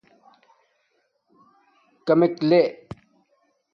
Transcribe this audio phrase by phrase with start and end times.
[2.05, 2.65] کمک لݵ